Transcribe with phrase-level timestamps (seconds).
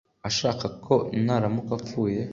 [0.29, 0.95] ashaka ko
[1.25, 2.21] naramuka apfuye,